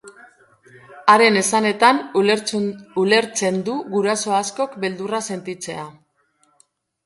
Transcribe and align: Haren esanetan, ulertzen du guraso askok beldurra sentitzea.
Haren 1.13 1.37
esanetan, 1.41 1.99
ulertzen 3.03 3.61
du 3.69 3.77
guraso 3.93 4.35
askok 4.41 4.77
beldurra 4.87 5.23
sentitzea. 5.33 5.89